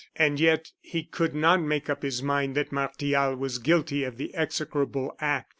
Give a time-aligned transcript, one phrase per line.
[0.15, 4.33] And yet he could not make up his mind that Martial was guilty of the
[4.33, 5.49] execrable act.